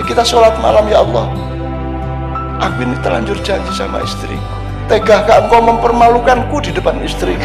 Ya 0.00 0.02
kita 0.08 0.24
sholat 0.24 0.56
malam 0.64 0.88
ya 0.88 1.04
Allah. 1.04 1.28
Aku 2.64 2.80
ini 2.80 2.96
terlanjur 3.04 3.36
janji 3.44 3.68
sama 3.76 4.00
istriku. 4.00 4.40
Tegahkah 4.88 5.44
engkau 5.44 5.60
mempermalukanku 5.60 6.64
di 6.64 6.72
depan 6.72 6.96
istriku? 7.04 7.44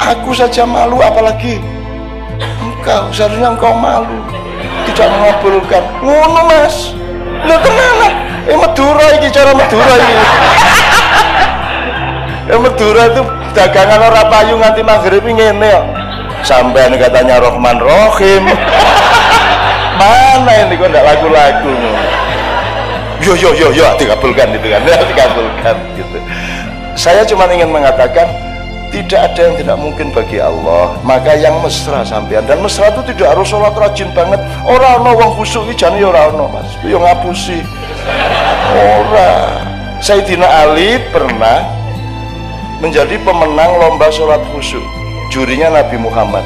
Aku 0.00 0.32
saja 0.32 0.64
malu 0.64 1.04
apalagi 1.04 1.60
engkau 2.40 3.12
seharusnya 3.12 3.52
engkau 3.52 3.72
malu. 3.76 4.18
Tidak 4.88 5.06
mengabulkan. 5.06 5.82
Ngono 6.00 6.40
mas. 6.48 6.96
Lu 7.40 7.56
kenapa 7.64 8.08
eh 8.48 8.56
Madura 8.56 9.06
ini 9.16 9.28
cara 9.32 9.52
Madura 9.56 9.94
ini 9.96 10.14
eh 12.50 12.58
Madura 12.60 13.02
itu 13.08 13.22
dagangan 13.56 14.00
orang 14.12 14.28
payu 14.28 14.54
nganti 14.60 14.82
maghrib 14.84 15.24
ini 15.24 15.48
ya. 15.60 15.80
Sampai 16.40 16.88
katanya 16.96 17.40
Rohman 17.40 17.76
Rohim. 17.80 18.48
Mana 20.00 20.52
ini 20.64 20.76
kok 20.80 20.88
enggak 20.88 21.04
lagu-lagu? 21.04 21.72
Yo 23.20 23.36
yo 23.36 23.52
yo 23.52 23.68
yo 23.68 23.84
dikabulkan 24.00 24.56
gitu 24.56 24.66
kan 24.72 24.80
dikabulkan 24.84 25.76
gitu. 25.92 26.16
Saya 26.96 27.20
cuma 27.28 27.44
ingin 27.52 27.68
mengatakan 27.68 28.24
tidak 28.90 29.20
ada 29.32 29.40
yang 29.50 29.56
tidak 29.58 29.78
mungkin 29.78 30.06
bagi 30.10 30.38
Allah. 30.42 30.98
Maka 31.06 31.38
yang 31.38 31.62
mesra 31.62 32.02
sampean. 32.02 32.42
Dan 32.44 32.60
mesra 32.60 32.90
itu 32.90 33.02
tidak 33.14 33.38
harus 33.38 33.46
sholat 33.46 33.74
rajin 33.78 34.10
banget. 34.10 34.42
Orang 34.66 35.06
no 35.06 35.14
wong 35.14 35.30
khusuk 35.38 35.70
iki 35.70 35.86
jane 35.86 36.02
ya 36.02 36.10
ora 36.10 36.30
ono 36.34 36.50
Mas. 36.50 36.70
Yo 36.82 36.98
ngapusi. 36.98 37.62
Ora. 38.74 39.62
Sayyidina 40.00 40.48
Ali 40.48 40.96
pernah 41.12 41.68
menjadi 42.80 43.20
pemenang 43.20 43.76
lomba 43.76 44.08
sholat 44.08 44.40
khusyuk 44.50 44.82
jurinya 45.28 45.70
Nabi 45.76 46.00
Muhammad. 46.00 46.42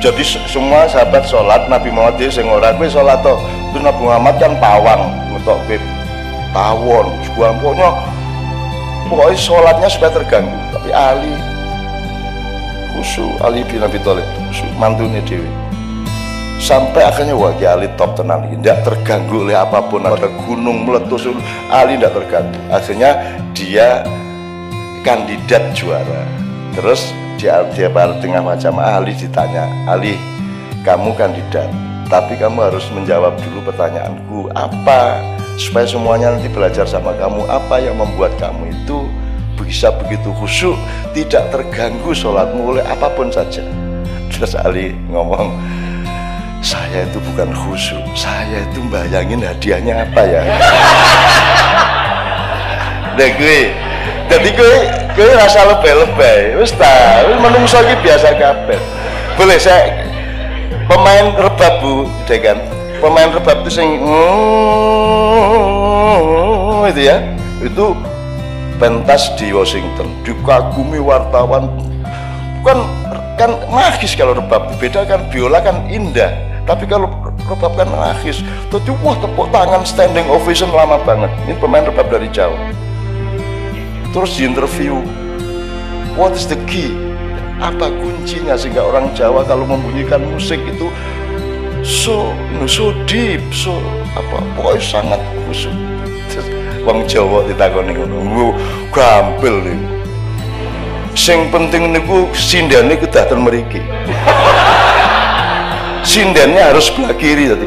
Jadi 0.00 0.24
semua 0.48 0.88
sahabat 0.88 1.28
sholat 1.28 1.68
Nabi 1.68 1.92
Muhammad 1.92 2.16
dia 2.16 2.32
sing 2.32 2.48
ora 2.48 2.72
kowe 2.72 2.88
sholat 2.88 3.20
itu 3.20 3.78
Nabi 3.80 4.00
Muhammad 4.02 4.34
kan 4.40 4.52
pawang 4.56 5.02
untuk 5.36 5.60
tawon 6.56 7.12
sebuah 7.28 7.52
pokoknya 7.60 7.88
pokoknya 9.06 9.38
sholatnya 9.38 9.88
supaya 9.90 10.12
terganggu 10.14 10.58
tapi 10.74 10.90
Ali 10.90 11.34
khusyuk 12.96 13.32
Ali 13.42 13.62
bin 13.66 13.82
Abi 13.82 13.98
Thalib 14.02 14.26
khusyuk 14.50 14.70
mantunya 14.80 15.22
Dewi. 15.24 15.48
Sampai 16.56 17.04
akhirnya 17.04 17.36
wah 17.36 17.52
Ali 17.52 17.86
top 18.00 18.16
tenan 18.16 18.48
tidak 18.48 18.82
terganggu 18.82 19.44
oleh 19.44 19.54
apa 19.54 19.84
pun 19.86 20.02
ada 20.02 20.26
gunung 20.48 20.88
meletus 20.88 21.28
Ali 21.68 22.00
tidak 22.00 22.16
terganggu. 22.16 22.58
Akhirnya 22.72 23.10
dia 23.52 24.02
kandidat 25.04 25.76
juara. 25.76 26.24
Terus 26.74 27.12
dia 27.36 27.62
dia 27.76 27.92
pada 27.92 28.16
tengah 28.18 28.40
macam 28.40 28.80
Ali 28.80 29.12
ditanya 29.12 29.68
Ali 29.84 30.16
kamu 30.82 31.12
kandidat 31.14 31.68
tapi 32.06 32.38
kamu 32.38 32.70
harus 32.70 32.86
menjawab 32.94 33.34
dulu 33.42 33.66
pertanyaanku 33.66 34.48
apa 34.54 35.18
supaya 35.56 35.88
semuanya 35.88 36.36
nanti 36.36 36.52
belajar 36.52 36.84
sama 36.84 37.16
kamu 37.16 37.48
apa 37.48 37.80
yang 37.80 37.96
membuat 37.96 38.36
kamu 38.36 38.72
itu 38.72 39.08
bisa 39.56 39.90
begitu 39.90 40.30
khusyuk 40.36 40.78
tidak 41.10 41.50
terganggu 41.50 42.14
sholatmu 42.14 42.76
oleh 42.76 42.84
apa 42.86 43.10
pun 43.10 43.32
saja. 43.32 43.64
Terus 44.30 44.54
Ali 44.54 44.94
ngomong 45.10 45.58
saya 46.62 47.08
itu 47.08 47.18
bukan 47.32 47.50
khusyuk 47.50 48.04
saya 48.14 48.62
itu 48.62 48.78
bayangin 48.86 49.42
hadiahnya 49.42 50.06
apa 50.06 50.22
ya? 50.22 50.42
Deh 53.18 53.32
gue 53.34 53.60
jadi 54.28 54.48
gue 54.54 54.74
gue 55.16 55.28
rasa 55.34 55.66
lebay-lebay. 55.66 56.60
Wis 56.62 56.70
ta 56.76 57.26
menungso 57.40 57.80
iki 57.82 57.96
biasa 58.06 58.38
kabeh. 58.38 58.78
Boleh 59.34 59.58
saya 59.58 60.06
pemain 60.86 61.34
rebab 61.34 61.74
bu? 61.82 62.06
Kan 62.28 62.75
pemain 63.00 63.30
rebab 63.32 63.62
itu 63.64 63.70
sing 63.82 64.00
mm, 64.00 64.56
itu 66.92 67.02
ya. 67.06 67.22
Itu 67.62 67.96
pentas 68.76 69.32
di 69.36 69.52
Washington. 69.52 70.08
Dikagumi 70.22 71.00
wartawan. 71.00 71.68
Kan 72.64 72.78
kan 73.36 73.50
magis 73.68 74.16
kalau 74.16 74.34
rebab. 74.36 74.68
Beda 74.80 75.04
kan 75.04 75.28
biola 75.32 75.60
kan 75.62 75.86
indah. 75.90 76.32
Tapi 76.66 76.86
kalau 76.86 77.08
rebab 77.46 77.72
kan 77.78 77.88
magis. 77.90 78.42
Tapi 78.72 78.90
wah 79.02 79.16
tepuk 79.18 79.48
tangan 79.54 79.86
standing 79.86 80.26
ovation 80.30 80.70
lama 80.74 80.98
banget. 81.04 81.30
Ini 81.46 81.54
pemain 81.58 81.86
rebab 81.86 82.10
dari 82.10 82.28
Jawa. 82.30 82.56
Terus 84.14 84.32
di 84.40 84.48
interview 84.48 85.04
what 86.16 86.32
is 86.32 86.48
the 86.48 86.56
key? 86.64 86.96
Apa 87.56 87.88
kuncinya 87.88 88.52
sehingga 88.52 88.84
orang 88.84 89.16
Jawa 89.16 89.40
kalau 89.48 89.64
membunyikan 89.64 90.20
musik 90.28 90.60
itu 90.68 90.92
so 91.82 92.32
so 92.64 92.94
deep 93.04 93.42
so 93.52 93.76
apa 94.16 94.40
pokoknya 94.56 94.80
sangat 94.80 95.20
khusyuk 95.48 95.74
wong 96.86 97.02
Jawa 97.10 97.42
ditakoni 97.50 97.92
ngono 97.98 98.54
gampil 98.94 99.58
nih 99.66 99.96
sing 101.16 101.48
penting 101.48 101.96
niku 101.96 102.28
sindane 102.36 102.92
ku 103.00 103.08
dateng 103.08 103.40
mriki. 103.40 103.80
Sindannya 106.06 106.70
harus 106.70 106.86
sebelah 106.86 107.10
kiri 107.18 107.50
tadi. 107.50 107.66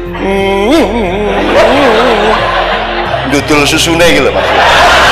Dudul 3.34 3.68
susune 3.68 4.06
gitu 4.16 4.32
maksudnya 4.32 5.09